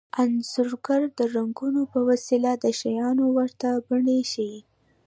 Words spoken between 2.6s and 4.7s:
د شیانو ورته بڼې ښيي